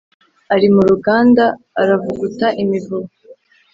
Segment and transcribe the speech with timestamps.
[0.55, 1.45] Ari mu ruganda,
[1.81, 3.09] aravuguta imivuba,